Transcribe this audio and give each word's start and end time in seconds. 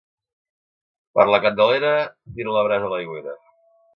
Per 1.19 1.25
la 1.33 1.39
Candelera 1.43 1.91
tira 2.39 2.57
la 2.57 2.65
brasa 2.69 2.89
a 2.91 2.93
l'aigüera. 2.95 3.37